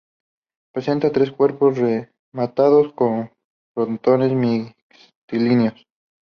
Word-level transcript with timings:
Presenta 0.73 1.11
tres 1.11 1.29
cuerpos 1.31 1.77
rematados 1.77 2.91
con 2.93 3.29
frontones 3.75 4.33
mixtilíneos. 4.33 5.75